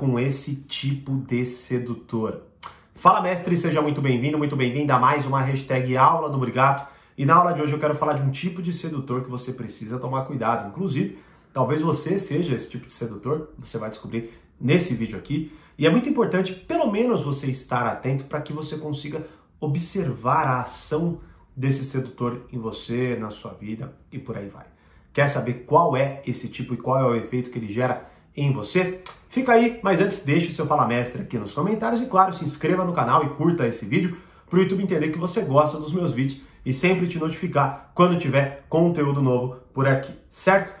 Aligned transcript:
com 0.00 0.18
esse 0.18 0.56
tipo 0.56 1.16
de 1.18 1.46
sedutor. 1.46 2.42
Fala 2.92 3.22
mestre, 3.22 3.56
seja 3.56 3.80
muito 3.80 4.00
bem-vindo, 4.00 4.36
muito 4.36 4.56
bem-vinda 4.56 4.96
a 4.96 4.98
mais 4.98 5.24
uma 5.24 5.40
hashtag 5.40 5.96
aula 5.96 6.28
do 6.28 6.38
Brigato. 6.38 6.88
E 7.16 7.24
na 7.24 7.36
aula 7.36 7.52
de 7.52 7.62
hoje 7.62 7.72
eu 7.72 7.78
quero 7.78 7.94
falar 7.94 8.14
de 8.14 8.22
um 8.22 8.32
tipo 8.32 8.60
de 8.60 8.72
sedutor 8.72 9.22
que 9.22 9.30
você 9.30 9.52
precisa 9.52 9.96
tomar 9.96 10.24
cuidado. 10.24 10.66
Inclusive, 10.66 11.20
talvez 11.52 11.80
você 11.82 12.18
seja 12.18 12.52
esse 12.52 12.68
tipo 12.68 12.84
de 12.86 12.92
sedutor, 12.92 13.50
você 13.56 13.78
vai 13.78 13.90
descobrir 13.90 14.32
nesse 14.60 14.92
vídeo 14.92 15.16
aqui. 15.16 15.56
E 15.78 15.86
é 15.86 15.90
muito 15.90 16.08
importante, 16.08 16.52
pelo 16.52 16.90
menos, 16.90 17.22
você 17.22 17.48
estar 17.48 17.86
atento 17.86 18.24
para 18.24 18.40
que 18.40 18.52
você 18.52 18.76
consiga 18.76 19.24
observar 19.60 20.48
a 20.48 20.62
ação 20.62 21.20
desse 21.54 21.84
sedutor 21.84 22.44
em 22.52 22.58
você, 22.58 23.14
na 23.14 23.30
sua 23.30 23.52
vida 23.52 23.96
e 24.10 24.18
por 24.18 24.36
aí 24.36 24.48
vai. 24.48 24.66
Quer 25.12 25.28
saber 25.28 25.64
qual 25.64 25.96
é 25.96 26.22
esse 26.26 26.48
tipo 26.48 26.74
e 26.74 26.76
qual 26.76 26.98
é 26.98 27.04
o 27.04 27.14
efeito 27.14 27.50
que 27.50 27.58
ele 27.58 27.72
gera 27.72 28.10
em 28.36 28.52
você? 28.52 29.00
Fica 29.30 29.52
aí, 29.52 29.78
mas 29.80 30.00
antes 30.00 30.24
deixe 30.24 30.48
o 30.48 30.52
seu 30.52 30.66
Fala 30.66 30.88
Mestre 30.88 31.22
aqui 31.22 31.38
nos 31.38 31.54
comentários 31.54 32.02
e 32.02 32.06
claro, 32.06 32.34
se 32.34 32.44
inscreva 32.44 32.84
no 32.84 32.92
canal 32.92 33.24
e 33.24 33.28
curta 33.28 33.64
esse 33.64 33.86
vídeo 33.86 34.18
para 34.48 34.58
o 34.58 34.62
YouTube 34.62 34.82
entender 34.82 35.10
que 35.10 35.18
você 35.20 35.40
gosta 35.42 35.78
dos 35.78 35.92
meus 35.92 36.12
vídeos 36.12 36.40
e 36.66 36.74
sempre 36.74 37.06
te 37.06 37.16
notificar 37.16 37.92
quando 37.94 38.18
tiver 38.18 38.66
conteúdo 38.68 39.22
novo 39.22 39.58
por 39.72 39.86
aqui, 39.86 40.12
certo? 40.28 40.72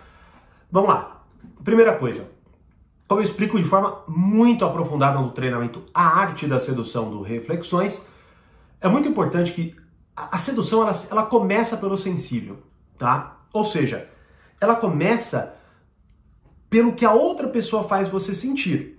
Vamos 0.68 0.90
lá. 0.90 1.24
Primeira 1.62 1.96
coisa, 1.96 2.28
como 3.06 3.20
eu 3.20 3.24
explico 3.24 3.56
de 3.56 3.64
forma 3.64 4.02
muito 4.08 4.64
aprofundada 4.64 5.20
no 5.20 5.30
treinamento 5.30 5.84
A 5.94 6.18
Arte 6.18 6.48
da 6.48 6.58
Sedução 6.58 7.08
do 7.08 7.22
Reflexões, 7.22 8.04
é 8.80 8.88
muito 8.88 9.08
importante 9.08 9.52
que 9.52 9.76
a 10.16 10.38
sedução 10.38 10.82
ela, 10.82 10.92
ela 11.08 11.22
começa 11.22 11.76
pelo 11.76 11.96
sensível, 11.96 12.58
tá? 12.98 13.42
Ou 13.52 13.64
seja, 13.64 14.08
ela 14.60 14.74
começa 14.74 15.54
pelo 16.70 16.94
que 16.94 17.04
a 17.04 17.12
outra 17.12 17.48
pessoa 17.48 17.84
faz 17.84 18.08
você 18.08 18.34
sentir. 18.34 18.96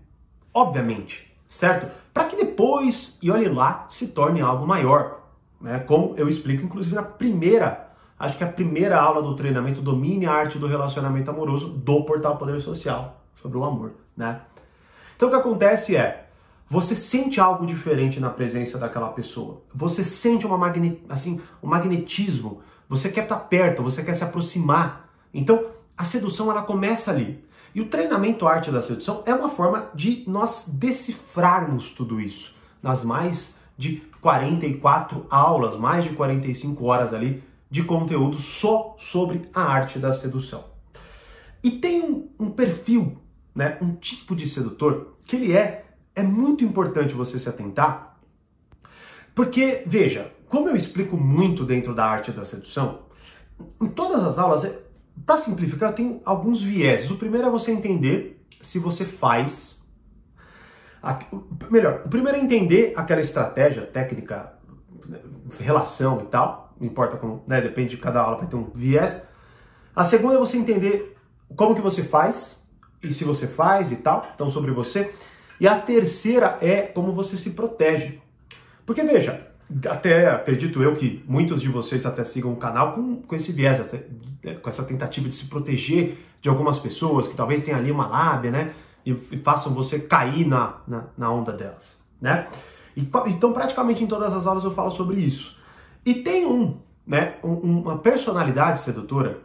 Obviamente, 0.53 1.33
certo? 1.47 1.89
Para 2.13 2.25
que 2.25 2.35
depois, 2.35 3.17
e 3.21 3.31
olhe 3.31 3.47
lá, 3.47 3.85
se 3.89 4.09
torne 4.09 4.41
algo 4.41 4.67
maior. 4.67 5.21
Né? 5.59 5.79
Como 5.79 6.13
eu 6.17 6.27
explico, 6.27 6.65
inclusive, 6.65 6.93
na 6.93 7.01
primeira, 7.03 7.89
acho 8.19 8.37
que 8.37 8.43
a 8.43 8.47
primeira 8.47 8.99
aula 8.99 9.21
do 9.21 9.35
treinamento 9.35 9.81
Domine 9.81 10.25
a 10.25 10.33
Arte 10.33 10.59
do 10.59 10.67
Relacionamento 10.67 11.31
Amoroso 11.31 11.69
do 11.69 12.03
Portal 12.03 12.37
Poder 12.37 12.59
Social, 12.59 13.21
sobre 13.41 13.57
o 13.57 13.63
amor. 13.63 13.93
Né? 14.17 14.41
Então 15.15 15.29
o 15.29 15.31
que 15.31 15.37
acontece 15.37 15.95
é, 15.95 16.27
você 16.69 16.95
sente 16.95 17.39
algo 17.39 17.65
diferente 17.65 18.19
na 18.19 18.29
presença 18.29 18.77
daquela 18.77 19.09
pessoa. 19.09 19.61
Você 19.73 20.03
sente 20.03 20.45
uma 20.45 20.57
magne... 20.57 21.03
assim, 21.09 21.41
um 21.61 21.67
magnetismo. 21.67 22.61
Você 22.89 23.09
quer 23.09 23.23
estar 23.23 23.35
perto, 23.35 23.83
você 23.83 24.03
quer 24.03 24.15
se 24.15 24.23
aproximar. 24.23 25.09
Então, 25.33 25.65
a 25.97 26.05
sedução 26.05 26.49
ela 26.49 26.61
começa 26.61 27.11
ali. 27.11 27.43
E 27.73 27.81
o 27.81 27.87
treinamento 27.87 28.47
arte 28.47 28.69
da 28.69 28.81
sedução 28.81 29.23
é 29.25 29.33
uma 29.33 29.49
forma 29.49 29.89
de 29.93 30.23
nós 30.27 30.65
decifrarmos 30.67 31.91
tudo 31.91 32.19
isso 32.19 32.53
nas 32.83 33.03
mais 33.03 33.55
de 33.77 34.03
44 34.19 35.25
aulas, 35.29 35.77
mais 35.77 36.03
de 36.03 36.11
45 36.11 36.83
horas 36.85 37.13
ali 37.13 37.43
de 37.69 37.83
conteúdo 37.83 38.41
só 38.41 38.95
sobre 38.99 39.49
a 39.53 39.61
arte 39.61 39.97
da 39.97 40.11
sedução. 40.11 40.65
E 41.63 41.71
tem 41.71 42.01
um, 42.01 42.29
um 42.37 42.49
perfil, 42.51 43.17
né, 43.55 43.77
um 43.81 43.93
tipo 43.95 44.35
de 44.35 44.47
sedutor 44.47 45.15
que 45.25 45.35
ele 45.35 45.53
é 45.53 45.85
é 46.13 46.23
muito 46.23 46.65
importante 46.65 47.13
você 47.13 47.39
se 47.39 47.47
atentar, 47.47 48.17
porque 49.33 49.83
veja, 49.87 50.31
como 50.47 50.67
eu 50.67 50.75
explico 50.75 51.15
muito 51.15 51.63
dentro 51.63 51.95
da 51.95 52.05
arte 52.05 52.31
da 52.31 52.43
sedução, 52.43 53.03
em 53.81 53.87
todas 53.87 54.23
as 54.25 54.37
aulas 54.37 54.69
para 55.25 55.37
simplificar, 55.37 55.93
tem 55.93 56.21
alguns 56.25 56.61
vieses. 56.61 57.09
O 57.11 57.17
primeiro 57.17 57.47
é 57.47 57.51
você 57.51 57.71
entender 57.71 58.45
se 58.61 58.79
você 58.79 59.05
faz. 59.05 59.81
Melhor, 61.69 62.03
o 62.05 62.09
primeiro 62.09 62.37
é 62.37 62.41
entender 62.41 62.93
aquela 62.95 63.21
estratégia, 63.21 63.85
técnica, 63.85 64.53
relação 65.59 66.21
e 66.21 66.25
tal. 66.25 66.75
Não 66.79 66.87
importa 66.87 67.17
como, 67.17 67.43
né? 67.47 67.61
Depende 67.61 67.91
de 67.91 67.97
cada 67.97 68.21
aula, 68.21 68.37
vai 68.37 68.47
ter 68.47 68.55
um 68.55 68.71
viés. 68.73 69.27
A 69.95 70.03
segunda 70.03 70.35
é 70.35 70.37
você 70.37 70.57
entender 70.57 71.17
como 71.55 71.75
que 71.75 71.81
você 71.81 72.03
faz 72.03 72.67
e 73.03 73.13
se 73.13 73.23
você 73.23 73.47
faz 73.47 73.91
e 73.91 73.97
tal. 73.97 74.27
Então, 74.33 74.49
sobre 74.49 74.71
você. 74.71 75.13
E 75.59 75.67
a 75.67 75.79
terceira 75.79 76.57
é 76.61 76.81
como 76.81 77.11
você 77.11 77.37
se 77.37 77.51
protege. 77.51 78.19
Porque 78.85 79.03
veja, 79.03 79.50
até 79.89 80.29
acredito 80.29 80.81
eu 80.81 80.93
que 80.95 81.23
muitos 81.27 81.61
de 81.61 81.69
vocês 81.69 82.05
até 82.05 82.23
sigam 82.23 82.51
o 82.51 82.57
canal 82.57 82.93
com, 82.93 83.17
com 83.21 83.35
esse 83.35 83.51
viés, 83.51 83.79
é, 84.43 84.53
com 84.55 84.69
essa 84.69 84.83
tentativa 84.83 85.29
de 85.29 85.35
se 85.35 85.45
proteger 85.47 86.17
de 86.41 86.49
algumas 86.49 86.79
pessoas 86.79 87.27
que 87.27 87.35
talvez 87.35 87.63
tenham 87.63 87.79
ali 87.79 87.91
uma 87.91 88.07
lábia, 88.07 88.51
né? 88.51 88.73
E, 89.05 89.11
e 89.11 89.37
façam 89.37 89.73
você 89.73 89.99
cair 89.99 90.45
na, 90.45 90.81
na, 90.87 91.05
na 91.17 91.31
onda 91.31 91.51
delas, 91.51 91.97
né? 92.19 92.47
E, 92.95 93.07
então, 93.27 93.53
praticamente 93.53 94.03
em 94.03 94.07
todas 94.07 94.33
as 94.33 94.45
aulas 94.45 94.63
eu 94.63 94.71
falo 94.71 94.91
sobre 94.91 95.19
isso. 95.19 95.57
E 96.05 96.15
tem 96.15 96.45
um, 96.45 96.77
né, 97.05 97.35
um, 97.43 97.81
uma 97.81 97.97
personalidade 97.97 98.79
sedutora 98.81 99.41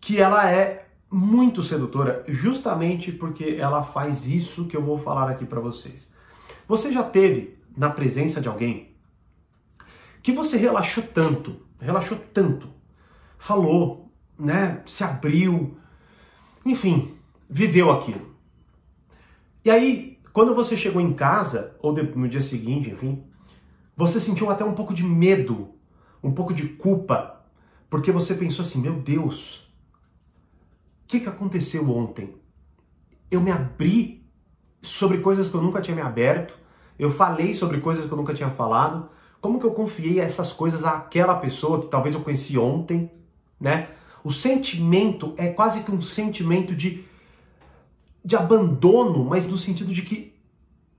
que 0.00 0.20
ela 0.20 0.50
é 0.50 0.86
muito 1.10 1.62
sedutora 1.62 2.22
justamente 2.28 3.10
porque 3.10 3.56
ela 3.58 3.82
faz 3.82 4.26
isso 4.26 4.66
que 4.66 4.76
eu 4.76 4.82
vou 4.82 4.98
falar 4.98 5.30
aqui 5.30 5.46
para 5.46 5.60
vocês. 5.60 6.12
Você 6.66 6.92
já 6.92 7.02
teve 7.02 7.56
na 7.76 7.88
presença 7.88 8.40
de 8.40 8.48
alguém 8.48 8.87
que 10.28 10.32
você 10.32 10.58
relaxou 10.58 11.02
tanto, 11.04 11.56
relaxou 11.80 12.18
tanto, 12.34 12.68
falou, 13.38 14.12
né, 14.38 14.82
se 14.84 15.02
abriu, 15.02 15.78
enfim, 16.66 17.16
viveu 17.48 17.90
aquilo. 17.90 18.36
E 19.64 19.70
aí, 19.70 20.20
quando 20.30 20.54
você 20.54 20.76
chegou 20.76 21.00
em 21.00 21.14
casa, 21.14 21.78
ou 21.80 21.94
no 21.94 22.28
dia 22.28 22.42
seguinte, 22.42 22.90
enfim, 22.90 23.24
você 23.96 24.20
sentiu 24.20 24.50
até 24.50 24.62
um 24.62 24.74
pouco 24.74 24.92
de 24.92 25.02
medo, 25.02 25.70
um 26.22 26.30
pouco 26.30 26.52
de 26.52 26.68
culpa, 26.68 27.42
porque 27.88 28.12
você 28.12 28.34
pensou 28.34 28.66
assim: 28.66 28.82
meu 28.82 29.00
Deus, 29.00 29.66
o 31.04 31.06
que, 31.06 31.20
que 31.20 31.28
aconteceu 31.30 31.90
ontem? 31.90 32.36
Eu 33.30 33.40
me 33.40 33.50
abri 33.50 34.28
sobre 34.82 35.22
coisas 35.22 35.48
que 35.48 35.54
eu 35.54 35.62
nunca 35.62 35.80
tinha 35.80 35.96
me 35.96 36.02
aberto, 36.02 36.54
eu 36.98 37.10
falei 37.10 37.54
sobre 37.54 37.80
coisas 37.80 38.04
que 38.04 38.12
eu 38.12 38.18
nunca 38.18 38.34
tinha 38.34 38.50
falado, 38.50 39.08
como 39.40 39.58
que 39.58 39.66
eu 39.66 39.72
confiei 39.72 40.20
essas 40.20 40.52
coisas 40.52 40.84
àquela 40.84 41.36
pessoa 41.36 41.80
que 41.80 41.86
talvez 41.86 42.14
eu 42.14 42.22
conheci 42.22 42.58
ontem, 42.58 43.10
né? 43.60 43.90
O 44.24 44.32
sentimento 44.32 45.32
é 45.36 45.48
quase 45.48 45.82
que 45.82 45.92
um 45.92 46.00
sentimento 46.00 46.74
de, 46.74 47.04
de 48.24 48.36
abandono, 48.36 49.24
mas 49.24 49.46
no 49.46 49.56
sentido 49.56 49.92
de 49.92 50.02
que 50.02 50.34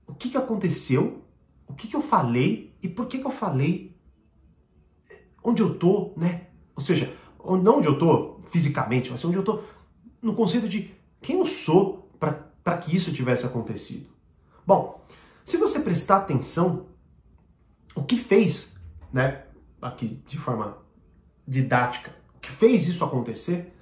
o 0.06 0.14
que, 0.14 0.30
que 0.30 0.36
aconteceu, 0.36 1.22
o 1.68 1.74
que, 1.74 1.86
que 1.86 1.94
eu 1.94 2.02
falei 2.02 2.74
e 2.82 2.88
por 2.88 3.06
que, 3.06 3.18
que 3.18 3.26
eu 3.26 3.30
falei, 3.30 3.94
onde 5.44 5.62
eu 5.62 5.74
tô, 5.74 6.12
né? 6.16 6.46
Ou 6.74 6.82
seja, 6.82 7.12
não 7.44 7.78
onde 7.78 7.88
eu 7.88 7.98
tô 7.98 8.40
fisicamente, 8.50 9.10
mas 9.10 9.24
onde 9.24 9.36
eu 9.36 9.44
tô 9.44 9.60
no 10.20 10.34
conceito 10.34 10.68
de 10.68 10.90
quem 11.20 11.38
eu 11.38 11.46
sou 11.46 12.10
para 12.18 12.78
que 12.78 12.94
isso 12.94 13.12
tivesse 13.12 13.46
acontecido. 13.46 14.08
Bom, 14.66 15.04
se 15.44 15.56
você 15.56 15.80
prestar 15.80 16.18
atenção 16.18 16.86
o 17.94 18.02
que 18.02 18.16
fez, 18.16 18.76
né, 19.12 19.44
aqui 19.80 20.22
de 20.26 20.38
forma 20.38 20.78
didática, 21.46 22.14
o 22.36 22.40
que 22.40 22.50
fez 22.50 22.86
isso 22.86 23.04
acontecer 23.04 23.74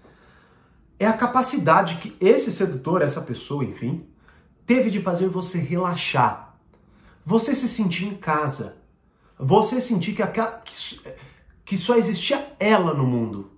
é 0.98 1.06
a 1.06 1.12
capacidade 1.12 1.96
que 1.96 2.16
esse 2.20 2.50
sedutor, 2.50 3.02
essa 3.02 3.20
pessoa, 3.20 3.64
enfim, 3.64 4.06
teve 4.66 4.90
de 4.90 5.00
fazer 5.00 5.28
você 5.28 5.58
relaxar. 5.58 6.58
Você 7.24 7.54
se 7.54 7.68
sentir 7.68 8.06
em 8.06 8.16
casa. 8.16 8.82
Você 9.38 9.80
sentir 9.80 10.14
que, 10.14 10.22
aquela, 10.22 10.62
que, 11.64 11.76
só 11.76 11.96
existia 11.96 12.52
ela 12.58 12.92
no 12.94 13.06
mundo. 13.06 13.52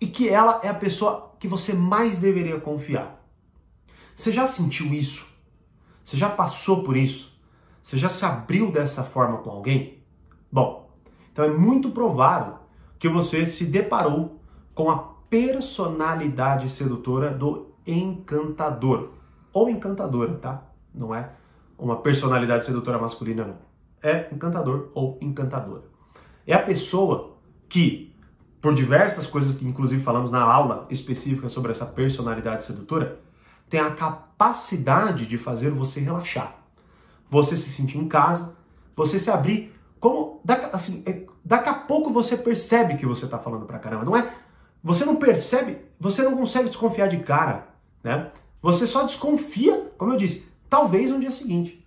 E 0.00 0.06
que 0.06 0.28
ela 0.28 0.60
é 0.62 0.68
a 0.68 0.74
pessoa 0.74 1.36
que 1.38 1.46
você 1.46 1.72
mais 1.72 2.18
deveria 2.18 2.58
confiar. 2.58 3.24
Você 4.14 4.32
já 4.32 4.46
sentiu 4.46 4.92
isso? 4.92 5.26
Você 6.02 6.16
já 6.16 6.28
passou 6.28 6.82
por 6.82 6.96
isso? 6.96 7.35
Você 7.86 7.96
já 7.96 8.08
se 8.08 8.24
abriu 8.24 8.72
dessa 8.72 9.04
forma 9.04 9.38
com 9.38 9.48
alguém? 9.48 10.02
Bom, 10.50 10.90
então 11.30 11.44
é 11.44 11.48
muito 11.48 11.92
provável 11.92 12.56
que 12.98 13.08
você 13.08 13.46
se 13.46 13.64
deparou 13.64 14.42
com 14.74 14.90
a 14.90 14.98
personalidade 15.30 16.68
sedutora 16.68 17.30
do 17.30 17.76
encantador 17.86 19.12
ou 19.52 19.70
encantadora, 19.70 20.34
tá? 20.34 20.64
Não 20.92 21.14
é 21.14 21.30
uma 21.78 21.98
personalidade 21.98 22.64
sedutora 22.64 22.98
masculina, 22.98 23.44
não. 23.44 23.58
É 24.02 24.34
encantador 24.34 24.90
ou 24.92 25.16
encantadora. 25.20 25.84
É 26.44 26.54
a 26.54 26.62
pessoa 26.62 27.36
que, 27.68 28.12
por 28.60 28.74
diversas 28.74 29.28
coisas 29.28 29.54
que 29.54 29.64
inclusive 29.64 30.02
falamos 30.02 30.32
na 30.32 30.42
aula 30.42 30.88
específica 30.90 31.48
sobre 31.48 31.70
essa 31.70 31.86
personalidade 31.86 32.64
sedutora, 32.64 33.20
tem 33.70 33.78
a 33.78 33.92
capacidade 33.92 35.24
de 35.24 35.38
fazer 35.38 35.70
você 35.70 36.00
relaxar 36.00 36.65
você 37.30 37.56
se 37.56 37.70
sentir 37.70 37.98
em 37.98 38.08
casa, 38.08 38.54
você 38.94 39.18
se 39.18 39.30
abrir, 39.30 39.74
como 39.98 40.40
assim, 40.72 41.02
é, 41.06 41.24
daqui 41.44 41.68
a 41.68 41.74
pouco 41.74 42.12
você 42.12 42.36
percebe 42.36 42.96
que 42.96 43.06
você 43.06 43.24
está 43.24 43.38
falando 43.38 43.66
pra 43.66 43.78
caramba, 43.78 44.04
não 44.04 44.16
é? 44.16 44.30
Você 44.82 45.04
não 45.04 45.16
percebe, 45.16 45.78
você 45.98 46.22
não 46.22 46.36
consegue 46.36 46.68
desconfiar 46.68 47.08
de 47.08 47.18
cara, 47.18 47.68
né? 48.02 48.30
Você 48.62 48.86
só 48.86 49.02
desconfia, 49.02 49.92
como 49.96 50.12
eu 50.12 50.16
disse, 50.16 50.48
talvez 50.68 51.10
no 51.10 51.20
dia 51.20 51.30
seguinte. 51.30 51.86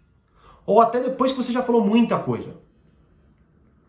Ou 0.65 0.81
até 0.81 1.00
depois 1.00 1.31
que 1.31 1.38
você 1.38 1.51
já 1.51 1.63
falou 1.63 1.85
muita 1.85 2.18
coisa. 2.19 2.57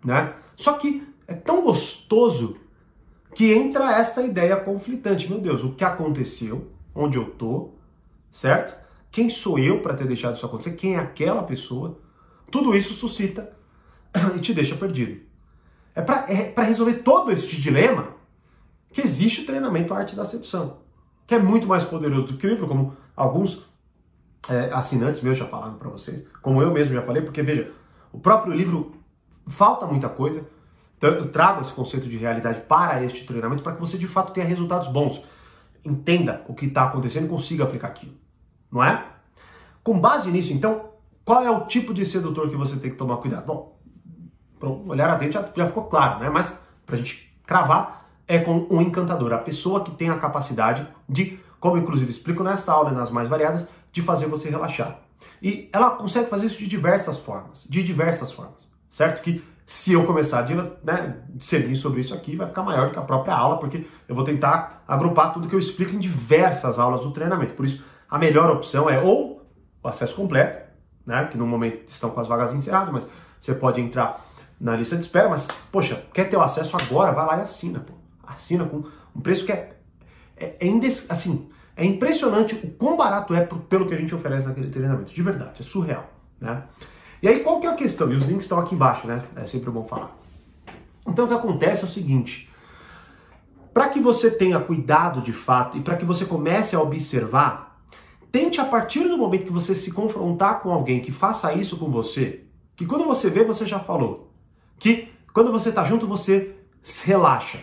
Né? 0.04 0.34
Só 0.56 0.72
que 0.74 1.06
é 1.26 1.34
tão 1.34 1.62
gostoso 1.62 2.56
que 3.34 3.52
entra 3.52 3.92
esta 3.92 4.22
ideia 4.22 4.56
conflitante. 4.56 5.28
Meu 5.28 5.40
Deus, 5.40 5.62
o 5.62 5.74
que 5.74 5.84
aconteceu? 5.84 6.70
Onde 6.94 7.18
eu 7.18 7.30
tô? 7.30 7.70
Certo? 8.30 8.74
Quem 9.10 9.28
sou 9.28 9.58
eu 9.58 9.80
para 9.80 9.94
ter 9.94 10.06
deixado 10.06 10.36
isso 10.36 10.46
acontecer? 10.46 10.72
Quem 10.72 10.94
é 10.94 10.98
aquela 10.98 11.42
pessoa? 11.42 11.98
Tudo 12.50 12.74
isso 12.74 12.94
suscita 12.94 13.52
e 14.36 14.40
te 14.40 14.54
deixa 14.54 14.76
perdido. 14.76 15.20
É 15.94 16.00
para 16.02 16.32
é 16.32 16.54
resolver 16.62 16.94
todo 16.94 17.32
este 17.32 17.60
dilema 17.60 18.20
que 18.92 19.00
existe 19.00 19.42
o 19.42 19.46
treinamento 19.46 19.94
Arte 19.94 20.16
da 20.16 20.24
Sedução, 20.24 20.78
que 21.26 21.34
é 21.34 21.38
muito 21.38 21.66
mais 21.66 21.84
poderoso 21.84 22.28
do 22.28 22.36
que 22.36 22.46
o 22.46 22.50
livro, 22.50 22.66
como 22.66 22.96
alguns 23.16 23.70
é, 24.48 24.72
assinantes 24.72 25.20
meus 25.20 25.38
já 25.38 25.46
falaram 25.46 25.74
para 25.74 25.88
vocês, 25.88 26.26
como 26.42 26.62
eu 26.62 26.72
mesmo 26.72 26.94
já 26.94 27.02
falei, 27.02 27.22
porque 27.22 27.42
veja, 27.42 27.72
o 28.12 28.18
próprio 28.18 28.52
livro 28.52 28.94
falta 29.46 29.86
muita 29.86 30.08
coisa, 30.08 30.44
então 30.96 31.10
eu 31.10 31.30
trago 31.30 31.60
esse 31.60 31.72
conceito 31.72 32.08
de 32.08 32.16
realidade 32.16 32.60
para 32.62 33.02
este 33.04 33.24
treinamento 33.24 33.62
para 33.62 33.74
que 33.74 33.80
você 33.80 33.96
de 33.96 34.06
fato 34.06 34.32
tenha 34.32 34.46
resultados 34.46 34.88
bons, 34.88 35.22
entenda 35.84 36.44
o 36.48 36.54
que 36.54 36.66
está 36.66 36.84
acontecendo 36.84 37.26
e 37.26 37.28
consiga 37.28 37.64
aplicar 37.64 37.88
aquilo, 37.88 38.14
não 38.70 38.82
é? 38.82 39.04
Com 39.82 39.98
base 39.98 40.30
nisso, 40.30 40.52
então, 40.52 40.90
qual 41.24 41.42
é 41.42 41.50
o 41.50 41.66
tipo 41.66 41.94
de 41.94 42.04
sedutor 42.04 42.48
que 42.50 42.56
você 42.56 42.76
tem 42.76 42.90
que 42.90 42.96
tomar 42.96 43.16
cuidado? 43.18 43.46
Bom, 43.46 43.78
para 44.58 44.68
olhar 44.68 45.10
atento 45.10 45.32
já, 45.32 45.44
já 45.56 45.66
ficou 45.66 45.84
claro, 45.84 46.20
né? 46.20 46.28
Mas 46.28 46.56
para 46.84 46.94
a 46.94 46.98
gente 46.98 47.34
cravar, 47.46 48.08
é 48.28 48.38
com 48.38 48.66
um 48.70 48.80
encantador, 48.80 49.32
a 49.32 49.38
pessoa 49.38 49.82
que 49.82 49.90
tem 49.90 50.08
a 50.08 50.18
capacidade 50.18 50.86
de, 51.08 51.40
como 51.58 51.76
inclusive 51.76 52.10
explico 52.10 52.44
nesta 52.44 52.72
aula 52.72 52.90
e 52.90 52.94
nas 52.94 53.10
mais 53.10 53.26
variadas, 53.26 53.68
de 53.90 54.02
fazer 54.02 54.26
você 54.26 54.48
relaxar. 54.48 55.00
E 55.42 55.68
ela 55.72 55.90
consegue 55.90 56.28
fazer 56.28 56.46
isso 56.46 56.58
de 56.58 56.66
diversas 56.66 57.18
formas, 57.18 57.66
de 57.68 57.82
diversas 57.82 58.30
formas, 58.30 58.68
certo? 58.88 59.22
Que 59.22 59.42
se 59.66 59.92
eu 59.92 60.04
começar 60.04 60.40
a 60.40 60.84
né, 60.84 61.16
discernir 61.30 61.76
sobre 61.76 62.00
isso 62.00 62.12
aqui, 62.12 62.36
vai 62.36 62.46
ficar 62.46 62.62
maior 62.62 62.88
do 62.88 62.92
que 62.92 62.98
a 62.98 63.02
própria 63.02 63.34
aula, 63.34 63.56
porque 63.58 63.86
eu 64.08 64.14
vou 64.14 64.24
tentar 64.24 64.84
agrupar 64.86 65.32
tudo 65.32 65.48
que 65.48 65.54
eu 65.54 65.58
explico 65.60 65.94
em 65.94 65.98
diversas 65.98 66.78
aulas 66.78 67.00
do 67.02 67.12
treinamento. 67.12 67.54
Por 67.54 67.64
isso, 67.64 67.82
a 68.10 68.18
melhor 68.18 68.50
opção 68.50 68.90
é 68.90 69.00
ou 69.00 69.46
o 69.82 69.88
acesso 69.88 70.16
completo, 70.16 70.68
né, 71.06 71.26
que 71.26 71.38
no 71.38 71.46
momento 71.46 71.88
estão 71.88 72.10
com 72.10 72.20
as 72.20 72.28
vagas 72.28 72.54
encerradas, 72.54 72.90
mas 72.90 73.06
você 73.40 73.54
pode 73.54 73.80
entrar 73.80 74.26
na 74.60 74.76
lista 74.76 74.96
de 74.96 75.02
espera, 75.02 75.28
mas, 75.28 75.46
poxa, 75.72 76.04
quer 76.12 76.28
ter 76.28 76.36
o 76.36 76.42
acesso 76.42 76.76
agora? 76.76 77.12
Vai 77.12 77.26
lá 77.26 77.38
e 77.38 77.40
assina, 77.42 77.80
pô. 77.80 77.94
Assina 78.26 78.64
com 78.64 78.84
um 79.16 79.20
preço 79.20 79.46
que 79.46 79.52
é, 79.52 79.76
é, 80.36 80.56
é 80.60 80.66
indes, 80.66 81.10
assim, 81.10 81.48
é 81.76 81.84
impressionante 81.84 82.54
o 82.54 82.70
quão 82.72 82.96
barato 82.96 83.34
é 83.34 83.40
pelo 83.40 83.88
que 83.88 83.94
a 83.94 83.96
gente 83.96 84.14
oferece 84.14 84.46
naquele 84.46 84.68
treinamento. 84.68 85.12
De 85.12 85.22
verdade, 85.22 85.54
é 85.60 85.62
surreal, 85.62 86.10
né? 86.38 86.64
E 87.22 87.28
aí, 87.28 87.40
qual 87.40 87.60
que 87.60 87.66
é 87.66 87.70
a 87.70 87.74
questão? 87.74 88.10
E 88.12 88.16
os 88.16 88.24
links 88.24 88.44
estão 88.44 88.58
aqui 88.58 88.74
embaixo, 88.74 89.06
né? 89.06 89.22
É 89.36 89.46
sempre 89.46 89.70
bom 89.70 89.84
falar. 89.84 90.16
Então, 91.06 91.24
o 91.24 91.28
que 91.28 91.34
acontece 91.34 91.82
é 91.82 91.84
o 91.86 91.88
seguinte: 91.88 92.50
para 93.72 93.88
que 93.88 94.00
você 94.00 94.30
tenha 94.30 94.60
cuidado 94.60 95.20
de 95.22 95.32
fato 95.32 95.76
e 95.76 95.80
para 95.80 95.96
que 95.96 96.04
você 96.04 96.24
comece 96.24 96.76
a 96.76 96.80
observar, 96.80 97.69
tente 98.30 98.60
a 98.60 98.64
partir 98.64 99.08
do 99.08 99.18
momento 99.18 99.44
que 99.44 99.52
você 99.52 99.74
se 99.74 99.92
confrontar 99.92 100.60
com 100.60 100.70
alguém 100.70 101.00
que 101.00 101.12
faça 101.12 101.52
isso 101.54 101.76
com 101.76 101.90
você, 101.90 102.44
que 102.76 102.86
quando 102.86 103.04
você 103.04 103.28
vê, 103.28 103.44
você 103.44 103.66
já 103.66 103.78
falou, 103.78 104.32
que 104.78 105.08
quando 105.32 105.52
você 105.52 105.68
está 105.68 105.84
junto, 105.84 106.06
você 106.06 106.56
relaxa. 107.04 107.58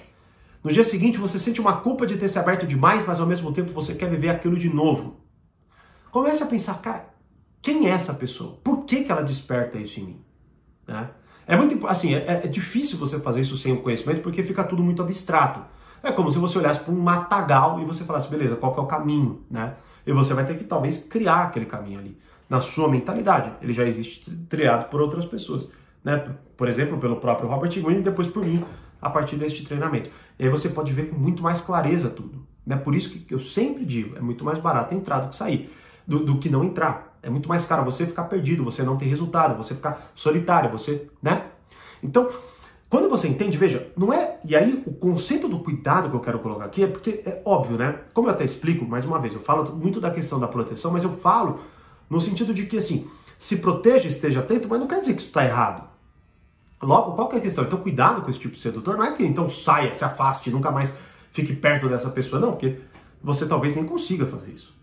No 0.63 0.71
dia 0.71 0.83
seguinte, 0.83 1.17
você 1.17 1.39
sente 1.39 1.61
uma 1.61 1.77
culpa 1.77 2.05
de 2.05 2.17
ter 2.17 2.27
se 2.27 2.37
aberto 2.37 2.67
demais, 2.67 3.05
mas 3.05 3.19
ao 3.19 3.27
mesmo 3.27 3.51
tempo 3.51 3.71
você 3.71 3.95
quer 3.95 4.09
viver 4.09 4.29
aquilo 4.29 4.57
de 4.57 4.69
novo. 4.69 5.21
Comece 6.11 6.43
a 6.43 6.47
pensar, 6.47 6.81
cara, 6.81 7.13
quem 7.61 7.87
é 7.87 7.91
essa 7.91 8.13
pessoa? 8.13 8.59
Por 8.63 8.85
que, 8.85 9.03
que 9.03 9.11
ela 9.11 9.21
desperta 9.21 9.77
isso 9.77 9.99
em 9.99 10.03
mim? 10.03 10.25
Né? 10.87 11.09
É 11.45 11.55
muito 11.55 11.85
assim, 11.87 12.13
é, 12.13 12.41
é, 12.43 12.47
difícil 12.47 12.97
você 12.97 13.19
fazer 13.19 13.41
isso 13.41 13.55
sem 13.55 13.73
o 13.73 13.81
conhecimento 13.81 14.21
porque 14.21 14.43
fica 14.43 14.63
tudo 14.63 14.83
muito 14.83 15.01
abstrato. 15.01 15.61
É 16.03 16.11
como 16.11 16.31
se 16.31 16.37
você 16.37 16.57
olhasse 16.57 16.79
para 16.81 16.93
um 16.93 16.99
matagal 16.99 17.79
e 17.79 17.85
você 17.85 18.03
falasse, 18.03 18.29
beleza, 18.29 18.55
qual 18.55 18.73
que 18.73 18.79
é 18.79 18.83
o 18.83 18.87
caminho, 18.87 19.45
né? 19.49 19.75
E 20.07 20.13
você 20.13 20.33
vai 20.33 20.45
ter 20.45 20.57
que 20.57 20.63
talvez 20.63 20.97
criar 20.97 21.43
aquele 21.43 21.65
caminho 21.65 21.99
ali 21.99 22.17
na 22.49 22.61
sua 22.61 22.89
mentalidade. 22.89 23.51
Ele 23.61 23.73
já 23.73 23.83
existe 23.83 24.31
triado 24.47 24.85
por 24.85 25.01
outras 25.01 25.25
pessoas 25.25 25.69
né? 26.07 26.23
Por 26.55 26.69
exemplo, 26.69 26.97
pelo 26.97 27.17
próprio 27.17 27.49
Robert 27.49 27.69
Greene 27.69 27.99
e 27.99 28.03
depois 28.03 28.29
por 28.29 28.45
mim, 28.45 28.63
a 29.01 29.09
partir 29.09 29.35
deste 29.35 29.65
treinamento. 29.65 30.09
E 30.39 30.43
aí 30.45 30.49
você 30.49 30.69
pode 30.69 30.93
ver 30.93 31.09
com 31.09 31.17
muito 31.17 31.43
mais 31.43 31.59
clareza 31.59 32.09
tudo. 32.09 32.47
Né? 32.65 32.77
Por 32.77 32.95
isso 32.95 33.09
que 33.09 33.33
eu 33.33 33.41
sempre 33.41 33.83
digo, 33.83 34.17
é 34.17 34.21
muito 34.21 34.45
mais 34.45 34.57
barato 34.57 34.95
entrar 34.95 35.19
do 35.19 35.27
que 35.27 35.35
sair, 35.35 35.69
do, 36.07 36.19
do 36.23 36.37
que 36.37 36.49
não 36.49 36.63
entrar. 36.63 37.17
É 37.21 37.29
muito 37.29 37.49
mais 37.49 37.65
caro 37.65 37.83
você 37.83 38.05
ficar 38.05 38.23
perdido, 38.23 38.63
você 38.63 38.83
não 38.83 38.95
ter 38.95 39.05
resultado, 39.05 39.57
você 39.57 39.75
ficar 39.75 40.11
solitário, 40.15 40.71
você, 40.71 41.07
né? 41.21 41.43
Então, 42.01 42.29
quando 42.89 43.09
você 43.09 43.27
entende, 43.27 43.57
veja, 43.57 43.91
não 43.97 44.13
é. 44.13 44.39
E 44.45 44.55
aí, 44.55 44.81
o 44.85 44.93
conceito 44.93 45.47
do 45.47 45.59
cuidado 45.59 46.09
que 46.09 46.15
eu 46.15 46.21
quero 46.21 46.39
colocar 46.39 46.65
aqui 46.65 46.83
é 46.83 46.87
porque 46.87 47.21
é 47.25 47.41
óbvio, 47.43 47.77
né? 47.77 47.99
Como 48.13 48.27
eu 48.27 48.31
até 48.31 48.45
explico, 48.45 48.85
mais 48.85 49.03
uma 49.03 49.19
vez, 49.19 49.33
eu 49.33 49.41
falo 49.41 49.75
muito 49.75 49.99
da 49.99 50.09
questão 50.09 50.39
da 50.39 50.47
proteção, 50.47 50.91
mas 50.91 51.03
eu 51.03 51.11
falo 51.17 51.59
no 52.09 52.21
sentido 52.21 52.53
de 52.53 52.65
que, 52.65 52.77
assim, 52.77 53.09
se 53.37 53.57
proteja, 53.57 54.07
esteja 54.07 54.39
atento, 54.39 54.69
mas 54.69 54.79
não 54.79 54.87
quer 54.87 55.01
dizer 55.01 55.13
que 55.13 55.19
isso 55.19 55.29
está 55.29 55.43
errado. 55.43 55.83
Logo, 56.81 57.13
qual 57.13 57.27
que 57.27 57.35
é 57.35 57.39
a 57.39 57.41
questão? 57.41 57.65
Então, 57.65 57.79
cuidado 57.79 58.21
com 58.21 58.29
esse 58.29 58.39
tipo 58.39 58.55
de 58.55 58.61
sedutor. 58.61 58.95
Não 58.95 59.03
é 59.03 59.11
que 59.11 59.23
então 59.25 59.49
saia, 59.49 59.93
se 59.93 60.05
afaste, 60.05 60.49
nunca 60.49 60.71
mais 60.71 60.93
fique 61.31 61.53
perto 61.53 61.89
dessa 61.89 62.09
pessoa. 62.09 62.39
Não, 62.39 62.51
porque 62.51 62.79
você 63.21 63.45
talvez 63.45 63.75
nem 63.75 63.85
consiga 63.85 64.25
fazer 64.25 64.51
isso. 64.51 64.73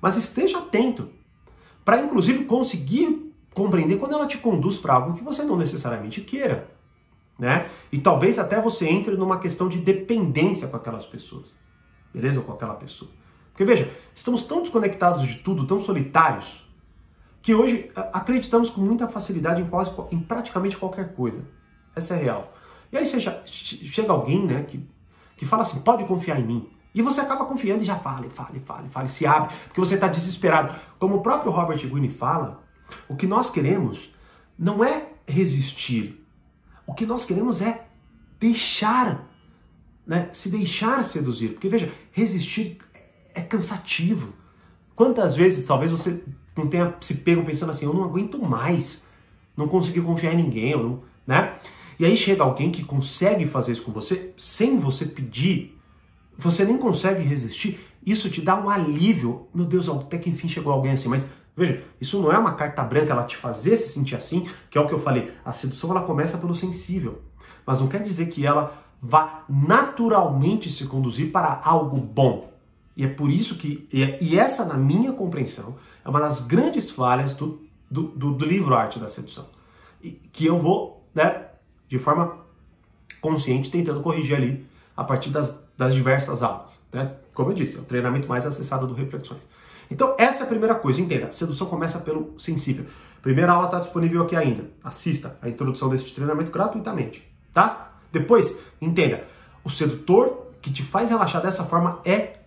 Mas 0.00 0.16
esteja 0.16 0.58
atento 0.58 1.08
para, 1.84 2.00
inclusive, 2.02 2.44
conseguir 2.44 3.32
compreender 3.54 3.96
quando 3.96 4.12
ela 4.12 4.26
te 4.26 4.38
conduz 4.38 4.76
para 4.76 4.94
algo 4.94 5.14
que 5.14 5.24
você 5.24 5.42
não 5.42 5.56
necessariamente 5.56 6.20
queira. 6.20 6.79
Né? 7.40 7.70
E 7.90 7.98
talvez 7.98 8.38
até 8.38 8.60
você 8.60 8.86
entre 8.86 9.16
numa 9.16 9.38
questão 9.38 9.66
de 9.66 9.78
dependência 9.78 10.68
com 10.68 10.76
aquelas 10.76 11.06
pessoas. 11.06 11.54
Beleza? 12.12 12.40
Com 12.42 12.52
aquela 12.52 12.74
pessoa. 12.74 13.10
Porque 13.50 13.64
veja, 13.64 13.90
estamos 14.14 14.42
tão 14.42 14.60
desconectados 14.60 15.26
de 15.26 15.36
tudo, 15.36 15.66
tão 15.66 15.80
solitários, 15.80 16.62
que 17.40 17.54
hoje 17.54 17.90
acreditamos 18.12 18.68
com 18.68 18.82
muita 18.82 19.08
facilidade 19.08 19.62
em, 19.62 19.66
quase, 19.66 19.90
em 20.12 20.20
praticamente 20.20 20.76
qualquer 20.76 21.14
coisa. 21.14 21.42
Essa 21.96 22.14
é 22.14 22.18
real. 22.18 22.52
E 22.92 22.98
aí 22.98 23.06
já, 23.06 23.40
chega 23.46 24.12
alguém 24.12 24.44
né, 24.44 24.62
que, 24.62 24.86
que 25.36 25.46
fala 25.46 25.62
assim, 25.62 25.80
pode 25.80 26.04
confiar 26.04 26.38
em 26.38 26.44
mim. 26.44 26.68
E 26.94 27.00
você 27.00 27.20
acaba 27.20 27.46
confiando 27.46 27.82
e 27.82 27.86
já 27.86 27.96
fala, 27.96 28.26
e 28.26 28.30
fala, 28.30 28.56
e 28.56 28.60
fala, 28.60 28.86
e 28.86 28.90
fala, 28.90 29.06
e 29.06 29.08
se 29.08 29.24
abre, 29.24 29.54
porque 29.64 29.80
você 29.80 29.94
está 29.94 30.08
desesperado. 30.08 30.74
Como 30.98 31.16
o 31.16 31.22
próprio 31.22 31.50
Robert 31.50 31.78
Greene 31.88 32.08
fala, 32.08 32.62
o 33.08 33.16
que 33.16 33.26
nós 33.26 33.48
queremos 33.48 34.12
não 34.58 34.84
é 34.84 35.08
resistir. 35.26 36.19
O 36.90 36.92
que 36.92 37.06
nós 37.06 37.24
queremos 37.24 37.60
é 37.60 37.86
deixar, 38.40 39.30
né, 40.04 40.28
se 40.32 40.48
deixar 40.48 41.04
seduzir. 41.04 41.50
Porque 41.50 41.68
veja, 41.68 41.92
resistir 42.10 42.78
é 43.32 43.40
cansativo. 43.40 44.34
Quantas 44.96 45.36
vezes 45.36 45.64
talvez 45.64 45.92
você 45.92 46.20
não 46.56 46.66
tenha 46.66 46.92
se 47.00 47.18
pego 47.18 47.44
pensando 47.44 47.70
assim, 47.70 47.84
eu 47.84 47.94
não 47.94 48.02
aguento 48.02 48.40
mais, 48.42 49.04
não 49.56 49.68
consegui 49.68 50.00
confiar 50.00 50.34
em 50.34 50.42
ninguém, 50.42 50.76
não, 50.76 51.04
né? 51.24 51.54
E 51.96 52.04
aí 52.04 52.16
chega 52.16 52.42
alguém 52.42 52.72
que 52.72 52.82
consegue 52.82 53.46
fazer 53.46 53.70
isso 53.70 53.84
com 53.84 53.92
você 53.92 54.34
sem 54.36 54.80
você 54.80 55.06
pedir, 55.06 55.78
você 56.36 56.64
nem 56.64 56.76
consegue 56.76 57.22
resistir, 57.22 57.78
isso 58.04 58.28
te 58.28 58.40
dá 58.40 58.60
um 58.60 58.68
alívio. 58.68 59.46
Meu 59.54 59.64
Deus, 59.64 59.88
até 59.88 60.18
que 60.18 60.28
enfim 60.28 60.48
chegou 60.48 60.72
alguém 60.72 60.90
assim, 60.90 61.08
mas 61.08 61.24
veja, 61.56 61.82
isso 62.00 62.20
não 62.20 62.32
é 62.32 62.38
uma 62.38 62.54
carta 62.54 62.82
branca, 62.82 63.12
ela 63.12 63.24
te 63.24 63.36
fazer 63.36 63.76
se 63.76 63.90
sentir 63.90 64.14
assim, 64.14 64.48
que 64.70 64.78
é 64.78 64.80
o 64.80 64.86
que 64.86 64.94
eu 64.94 65.00
falei. 65.00 65.32
A 65.44 65.52
sedução 65.52 65.90
ela 65.90 66.02
começa 66.02 66.38
pelo 66.38 66.54
sensível, 66.54 67.22
mas 67.66 67.80
não 67.80 67.88
quer 67.88 68.02
dizer 68.02 68.26
que 68.26 68.46
ela 68.46 68.82
vá 69.00 69.44
naturalmente 69.48 70.70
se 70.70 70.86
conduzir 70.86 71.32
para 71.32 71.60
algo 71.64 71.98
bom. 71.98 72.50
E 72.96 73.04
é 73.04 73.08
por 73.08 73.30
isso 73.30 73.54
que, 73.56 73.88
e 73.92 74.38
essa, 74.38 74.64
na 74.64 74.74
minha 74.74 75.12
compreensão, 75.12 75.76
é 76.04 76.08
uma 76.08 76.20
das 76.20 76.40
grandes 76.40 76.90
falhas 76.90 77.32
do, 77.32 77.62
do, 77.90 78.02
do, 78.08 78.32
do 78.34 78.44
livro 78.44 78.74
Arte 78.74 78.98
da 78.98 79.08
Sedução. 79.08 79.46
E, 80.02 80.10
que 80.10 80.44
eu 80.44 80.58
vou, 80.58 81.06
né, 81.14 81.46
de 81.88 81.98
forma 81.98 82.38
consciente, 83.20 83.70
tentando 83.70 84.00
corrigir 84.00 84.36
ali 84.36 84.66
a 84.96 85.04
partir 85.04 85.30
das, 85.30 85.62
das 85.78 85.94
diversas 85.94 86.42
aulas. 86.42 86.72
Né? 86.92 87.14
Como 87.32 87.50
eu 87.50 87.54
disse, 87.54 87.76
é 87.76 87.80
o 87.80 87.84
treinamento 87.84 88.28
mais 88.28 88.44
acessado 88.44 88.86
do 88.86 88.94
Reflexões. 88.94 89.48
Então, 89.90 90.14
essa 90.18 90.40
é 90.40 90.42
a 90.44 90.46
primeira 90.46 90.74
coisa, 90.74 91.00
entenda. 91.00 91.26
A 91.26 91.30
sedução 91.30 91.66
começa 91.66 91.98
pelo 91.98 92.38
sensível. 92.38 92.86
Primeira 93.20 93.52
aula 93.52 93.66
está 93.66 93.80
disponível 93.80 94.22
aqui 94.22 94.36
ainda. 94.36 94.64
Assista 94.82 95.36
a 95.42 95.48
introdução 95.48 95.88
desse 95.88 96.12
treinamento 96.14 96.50
gratuitamente, 96.50 97.26
tá? 97.52 97.98
Depois, 98.12 98.56
entenda. 98.80 99.24
O 99.64 99.70
sedutor 99.70 100.52
que 100.62 100.70
te 100.72 100.82
faz 100.82 101.10
relaxar 101.10 101.42
dessa 101.42 101.64
forma 101.64 102.00
é 102.04 102.40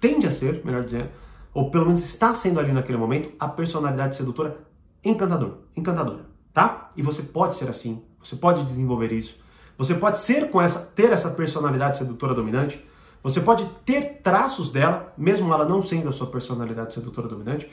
tende 0.00 0.26
a 0.26 0.30
ser, 0.30 0.62
melhor 0.64 0.84
dizendo, 0.84 1.08
ou 1.52 1.70
pelo 1.70 1.86
menos 1.86 2.04
está 2.04 2.34
sendo 2.34 2.60
ali 2.60 2.72
naquele 2.72 2.98
momento, 2.98 3.32
a 3.40 3.48
personalidade 3.48 4.16
sedutora 4.16 4.58
encantador, 5.02 5.58
encantadora, 5.76 6.26
tá? 6.52 6.90
E 6.94 7.00
você 7.00 7.22
pode 7.22 7.56
ser 7.56 7.68
assim, 7.68 8.02
você 8.22 8.36
pode 8.36 8.64
desenvolver 8.64 9.12
isso, 9.12 9.38
você 9.78 9.94
pode 9.94 10.18
ser 10.18 10.50
com 10.50 10.60
essa, 10.60 10.78
ter 10.78 11.10
essa 11.10 11.30
personalidade 11.30 11.96
sedutora 11.96 12.34
dominante, 12.34 12.84
Você 13.24 13.40
pode 13.40 13.64
ter 13.86 14.20
traços 14.22 14.68
dela, 14.68 15.14
mesmo 15.16 15.50
ela 15.50 15.64
não 15.64 15.80
sendo 15.80 16.10
a 16.10 16.12
sua 16.12 16.26
personalidade 16.26 16.92
sedutora 16.92 17.26
dominante. 17.26 17.66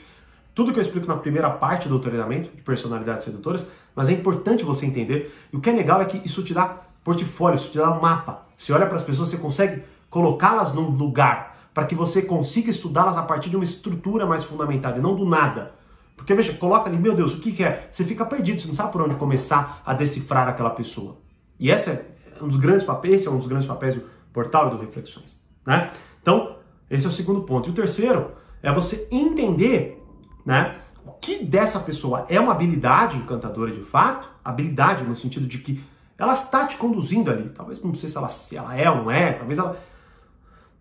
Tudo 0.54 0.72
que 0.72 0.78
eu 0.78 0.82
explico 0.82 1.06
na 1.06 1.16
primeira 1.16 1.50
parte 1.50 1.90
do 1.90 1.98
treinamento 1.98 2.48
de 2.56 2.62
personalidades 2.62 3.24
sedutoras, 3.24 3.68
mas 3.94 4.08
é 4.08 4.12
importante 4.12 4.64
você 4.64 4.86
entender. 4.86 5.30
E 5.52 5.56
o 5.56 5.60
que 5.60 5.68
é 5.68 5.72
legal 5.74 6.00
é 6.00 6.06
que 6.06 6.26
isso 6.26 6.42
te 6.42 6.54
dá 6.54 6.80
portfólio, 7.04 7.56
isso 7.56 7.70
te 7.70 7.76
dá 7.76 7.92
um 7.92 8.00
mapa. 8.00 8.46
Você 8.56 8.72
olha 8.72 8.86
para 8.86 8.96
as 8.96 9.02
pessoas, 9.02 9.28
você 9.28 9.36
consegue 9.36 9.82
colocá-las 10.08 10.72
num 10.72 10.88
lugar 10.88 11.68
para 11.74 11.84
que 11.84 11.94
você 11.94 12.22
consiga 12.22 12.70
estudá-las 12.70 13.18
a 13.18 13.22
partir 13.22 13.50
de 13.50 13.56
uma 13.56 13.64
estrutura 13.64 14.24
mais 14.24 14.44
fundamentada 14.44 14.98
e 14.98 15.02
não 15.02 15.14
do 15.14 15.26
nada. 15.26 15.74
Porque 16.16 16.32
veja, 16.32 16.54
coloca 16.54 16.88
ali, 16.88 16.96
meu 16.96 17.14
Deus, 17.14 17.34
o 17.34 17.40
que, 17.40 17.52
que 17.52 17.62
é? 17.62 17.90
Você 17.92 18.04
fica 18.04 18.24
perdido, 18.24 18.62
você 18.62 18.68
não 18.68 18.74
sabe 18.74 18.90
por 18.90 19.02
onde 19.02 19.16
começar 19.16 19.82
a 19.84 19.92
decifrar 19.92 20.48
aquela 20.48 20.70
pessoa. 20.70 21.18
E 21.60 21.70
esse 21.70 21.90
é 21.90 22.06
um 22.40 22.48
dos 22.48 22.56
grandes 22.56 22.86
papéis, 22.86 23.16
esse 23.16 23.28
é 23.28 23.30
um 23.30 23.36
dos 23.36 23.46
grandes 23.46 23.66
papéis 23.66 23.96
do 23.96 24.02
portal 24.32 24.68
e 24.68 24.70
do 24.70 24.78
Reflexões. 24.78 25.41
Né? 25.66 25.90
Então, 26.20 26.56
esse 26.90 27.06
é 27.06 27.08
o 27.08 27.12
segundo 27.12 27.42
ponto. 27.42 27.68
E 27.68 27.72
o 27.72 27.74
terceiro 27.74 28.32
é 28.62 28.72
você 28.72 29.08
entender 29.10 30.02
né, 30.44 30.76
o 31.04 31.12
que 31.12 31.44
dessa 31.44 31.80
pessoa 31.80 32.26
é 32.28 32.38
uma 32.38 32.52
habilidade 32.52 33.16
encantadora 33.16 33.72
de 33.72 33.82
fato, 33.82 34.28
habilidade 34.44 35.04
no 35.04 35.16
sentido 35.16 35.46
de 35.46 35.58
que 35.58 35.82
ela 36.18 36.34
está 36.34 36.66
te 36.66 36.76
conduzindo 36.76 37.30
ali. 37.30 37.48
Talvez 37.50 37.82
não 37.82 37.94
sei 37.94 38.08
se 38.08 38.16
ela, 38.16 38.28
se 38.28 38.56
ela 38.56 38.76
é 38.76 38.88
ou 38.90 38.96
não 38.96 39.10
é, 39.10 39.32
talvez 39.32 39.58
ela. 39.58 39.78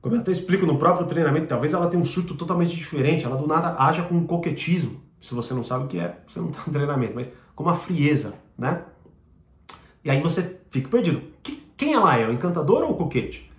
Como 0.01 0.15
eu 0.15 0.21
até 0.21 0.31
explico 0.31 0.65
no 0.65 0.77
próprio 0.77 1.05
treinamento, 1.05 1.47
talvez 1.47 1.73
ela 1.73 1.88
tenha 1.88 2.01
um 2.01 2.05
surto 2.05 2.33
totalmente 2.35 2.75
diferente, 2.75 3.23
ela 3.23 3.35
do 3.35 3.47
nada 3.47 3.75
haja 3.77 4.01
com 4.03 4.15
um 4.15 4.25
coquetismo. 4.25 5.00
Se 5.21 5.35
você 5.35 5.53
não 5.53 5.63
sabe 5.63 5.85
o 5.85 5.88
que 5.88 6.00
é, 6.00 6.19
você 6.27 6.39
não 6.39 6.50
está 6.50 6.63
no 6.65 6.73
treinamento, 6.73 7.13
mas 7.13 7.29
com 7.55 7.63
uma 7.63 7.75
frieza, 7.75 8.33
né? 8.57 8.83
E 10.03 10.09
aí 10.09 10.19
você 10.21 10.59
fica 10.71 10.89
perdido. 10.89 11.21
Quem 11.77 11.93
ela 11.93 12.17
é, 12.17 12.27
o 12.27 12.33
encantador 12.33 12.83
ou 12.83 12.91
o 12.91 12.95
coquete? 12.95 13.50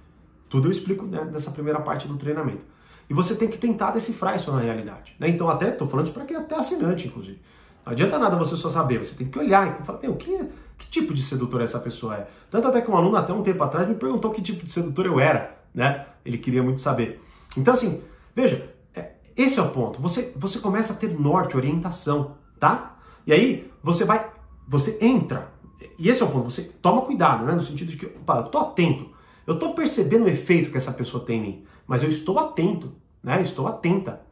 Tudo 0.53 0.69
eu 0.69 0.71
explico 0.71 1.07
né, 1.07 1.27
nessa 1.33 1.51
primeira 1.51 1.81
parte 1.81 2.07
do 2.07 2.15
treinamento. 2.15 2.63
E 3.09 3.15
você 3.15 3.35
tem 3.35 3.49
que 3.49 3.57
tentar 3.57 3.91
decifrar 3.91 4.37
isso 4.37 4.53
na 4.53 4.61
realidade. 4.61 5.17
Né? 5.19 5.31
Então, 5.31 5.49
até 5.49 5.71
estou 5.71 5.89
falando 5.89 6.05
isso 6.05 6.15
para 6.15 6.27
quem 6.27 6.37
é 6.37 6.41
até 6.41 6.55
assinante, 6.55 7.07
inclusive. 7.07 7.41
Não 7.87 7.95
adianta 7.95 8.19
nada 8.19 8.37
você 8.37 8.55
só 8.55 8.69
saber, 8.69 9.03
você 9.03 9.15
tem 9.15 9.27
que 9.27 9.39
olhar 9.39 9.81
e 9.81 9.83
falar, 9.87 10.01
meu, 10.03 10.15
que, 10.15 10.47
que 10.77 10.87
tipo 10.91 11.15
de 11.15 11.23
sedutor 11.23 11.63
essa 11.63 11.79
pessoa 11.79 12.17
é? 12.17 12.29
Tanto 12.51 12.69
até 12.69 12.83
que 12.83 12.91
um 12.91 12.97
aluno, 12.99 13.17
até 13.17 13.33
um 13.33 13.43
tempo 13.43 13.65
atrás, 13.65 13.89
me 13.89 13.95
perguntou 13.95 14.31
que 14.31 14.43
tipo 14.43 14.63
de 14.63 14.71
sedutor 14.71 15.07
eu 15.07 15.19
era, 15.19 15.59
né? 15.75 16.05
Ele 16.23 16.37
queria 16.37 16.63
muito 16.63 16.83
saber. 16.83 17.19
Então, 17.57 17.73
assim, 17.73 18.03
veja, 18.37 18.75
é, 18.95 19.13
esse 19.35 19.59
é 19.59 19.63
o 19.63 19.71
ponto. 19.71 20.03
Você, 20.03 20.35
você 20.37 20.59
começa 20.59 20.93
a 20.93 20.97
ter 20.97 21.19
norte, 21.19 21.57
orientação, 21.57 22.37
tá? 22.61 22.99
E 23.27 23.33
aí, 23.33 23.73
você 23.83 24.05
vai, 24.05 24.31
você 24.69 24.99
entra, 25.01 25.51
e 25.99 26.11
esse 26.11 26.21
é 26.21 26.27
o 26.27 26.29
ponto, 26.29 26.51
você 26.51 26.61
toma 26.83 27.01
cuidado, 27.01 27.47
né? 27.47 27.55
No 27.55 27.63
sentido 27.63 27.89
de 27.89 27.97
que, 27.97 28.05
opa, 28.05 28.37
eu 28.37 28.45
tô 28.45 28.59
atento 28.59 29.13
eu 29.47 29.55
estou 29.55 29.75
percebendo 29.75 30.25
o 30.25 30.29
efeito 30.29 30.71
que 30.71 30.77
essa 30.77 30.93
pessoa 30.93 31.25
tem 31.25 31.39
em 31.39 31.43
mim, 31.43 31.65
mas 31.87 32.03
eu 32.03 32.09
estou 32.09 32.39
atento, 32.39 32.95
né? 33.23 33.43
Estou 33.43 33.67
atenta. 33.67 34.23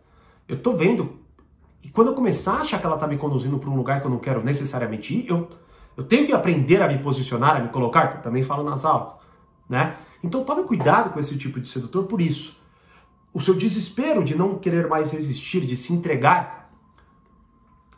Eu 0.48 0.56
estou 0.56 0.76
vendo. 0.76 1.18
E 1.82 1.88
quando 1.88 2.08
eu 2.08 2.14
começar 2.14 2.54
a 2.54 2.60
achar 2.60 2.78
que 2.78 2.86
ela 2.86 2.96
está 2.96 3.06
me 3.06 3.16
conduzindo 3.16 3.58
para 3.58 3.70
um 3.70 3.76
lugar 3.76 4.00
que 4.00 4.06
eu 4.06 4.10
não 4.10 4.18
quero 4.18 4.44
necessariamente 4.44 5.14
ir, 5.14 5.28
eu, 5.28 5.48
eu 5.96 6.04
tenho 6.04 6.26
que 6.26 6.32
aprender 6.32 6.82
a 6.82 6.88
me 6.88 6.98
posicionar, 6.98 7.56
a 7.56 7.60
me 7.60 7.68
colocar, 7.70 8.08
que 8.08 8.18
eu 8.18 8.22
também 8.22 8.42
falo 8.42 8.62
nas 8.62 8.84
aulas, 8.84 9.14
né? 9.68 9.96
Então 10.22 10.44
tome 10.44 10.64
cuidado 10.64 11.10
com 11.10 11.18
esse 11.18 11.36
tipo 11.36 11.60
de 11.60 11.68
sedutor 11.68 12.04
por 12.04 12.20
isso. 12.20 12.58
O 13.32 13.40
seu 13.40 13.54
desespero 13.54 14.24
de 14.24 14.36
não 14.36 14.58
querer 14.58 14.88
mais 14.88 15.10
resistir, 15.10 15.64
de 15.64 15.76
se 15.76 15.92
entregar, 15.92 16.70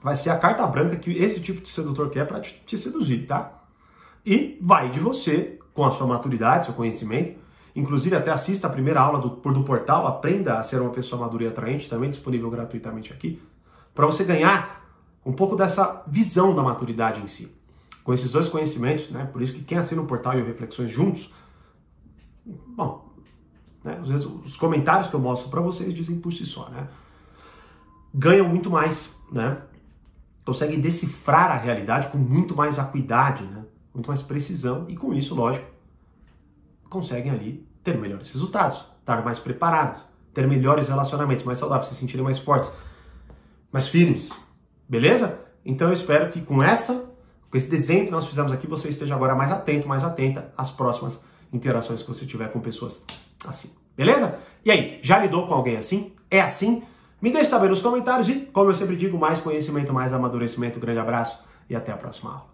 vai 0.03 0.17
ser 0.17 0.31
a 0.31 0.39
carta 0.39 0.67
branca 0.67 0.97
que 0.97 1.11
esse 1.11 1.41
tipo 1.41 1.61
de 1.61 1.69
sedutor 1.69 2.11
quer 2.11 2.27
para 2.27 2.41
te 2.41 2.77
seduzir, 2.77 3.27
tá? 3.27 3.65
E 4.25 4.59
vai 4.61 4.91
de 4.91 5.01
você 5.01 5.59
com 5.73 5.85
a 5.85 5.91
sua 5.91 6.07
maturidade, 6.07 6.67
seu 6.67 6.75
conhecimento. 6.75 7.41
Inclusive, 7.75 8.15
até 8.15 8.31
assista 8.31 8.67
a 8.67 8.71
primeira 8.71 9.01
aula 9.01 9.19
do, 9.19 9.29
do 9.31 9.65
portal, 9.65 10.07
aprenda 10.07 10.59
a 10.59 10.63
ser 10.63 10.81
uma 10.81 10.91
pessoa 10.91 11.23
madura 11.23 11.45
e 11.45 11.47
atraente, 11.47 11.89
também 11.89 12.11
disponível 12.11 12.51
gratuitamente 12.51 13.13
aqui, 13.13 13.41
para 13.95 14.07
você 14.07 14.25
ganhar 14.25 14.83
um 15.25 15.33
pouco 15.33 15.57
dessa 15.57 16.03
visão 16.07 16.55
da 16.55 16.63
maturidade 16.63 17.21
em 17.21 17.27
si. 17.27 17.51
Com 18.05 18.13
esses 18.13 18.31
dois 18.33 18.49
conhecimentos, 18.49 19.11
né? 19.11 19.25
Por 19.33 19.41
isso 19.41 19.53
que 19.55 19.63
quem 19.63 19.79
assina 19.79 20.03
o 20.03 20.07
portal 20.07 20.39
e 20.39 20.43
o 20.43 20.45
Reflexões 20.45 20.91
juntos, 20.91 21.33
bom, 22.45 23.13
né, 23.85 23.99
às 24.01 24.09
vezes 24.09 24.27
os 24.27 24.57
comentários 24.57 25.09
que 25.09 25.15
eu 25.15 25.21
mostro 25.21 25.49
para 25.49 25.61
vocês 25.61 25.95
dizem 25.95 26.19
por 26.21 26.33
si 26.33 26.45
só, 26.45 26.69
né? 26.69 26.89
Ganham 28.13 28.49
muito 28.49 28.69
mais, 28.71 29.17
né? 29.31 29.59
Conseguem 30.45 30.81
decifrar 30.81 31.53
a 31.53 31.57
realidade 31.57 32.09
com 32.09 32.19
muito 32.19 32.55
mais 32.55 32.79
acuidade, 32.79 33.45
né? 33.45 33.65
Muito 33.95 34.09
mais 34.09 34.23
precisão 34.23 34.87
e 34.89 34.97
com 34.97 35.13
isso, 35.13 35.35
lógico, 35.35 35.67
conseguem 36.89 37.31
ali 37.31 37.67
ter 37.83 37.99
melhores 37.99 38.31
resultados, 38.31 38.85
estar 39.01 39.25
mais 39.25 39.39
preparados, 39.39 40.07
ter 40.33 40.47
melhores 40.47 40.89
relacionamentos, 40.89 41.45
mais 41.45 41.59
saudáveis, 41.59 41.89
se 41.89 41.95
sentirem 41.95 42.25
mais 42.25 42.39
fortes, 42.39 42.73
mais 43.71 43.89
firmes. 43.89 44.31
Beleza? 44.89 45.41
Então 45.65 45.89
eu 45.89 45.95
espero 45.95 46.31
que 46.31 46.41
com 46.41 46.63
essa, 46.63 47.11
com 47.51 47.57
esse 47.57 47.69
desenho 47.69 48.07
que 48.07 48.11
nós 48.11 48.27
fizemos 48.27 48.53
aqui, 48.53 48.67
você 48.67 48.89
esteja 48.89 49.15
agora 49.15 49.35
mais 49.35 49.51
atento, 49.51 49.89
mais 49.89 50.05
atenta 50.05 50.53
às 50.57 50.71
próximas 50.71 51.23
interações 51.53 52.03
que 52.03 52.09
você 52.09 52.25
tiver 52.27 52.51
com 52.53 52.61
pessoas 52.61 53.05
assim. 53.47 53.71
Beleza? 53.97 54.39
E 54.65 54.71
aí, 54.71 55.01
já 55.03 55.19
lidou 55.19 55.47
com 55.47 55.55
alguém 55.55 55.77
assim? 55.77 56.13
É 56.31 56.41
assim? 56.41 56.83
Me 57.21 57.31
deixe 57.31 57.51
saber 57.51 57.69
nos 57.69 57.81
comentários 57.81 58.29
e, 58.29 58.41
como 58.53 58.71
eu 58.71 58.75
sempre 58.75 58.97
digo, 58.97 59.19
mais 59.19 59.41
conhecimento, 59.41 59.93
mais 59.93 60.13
amadurecimento. 60.13 60.81
grande 60.81 60.99
abraço 60.99 61.39
e 61.69 61.77
até 61.77 61.93
a 61.93 61.97
próxima 61.97 62.33
aula. 62.33 62.52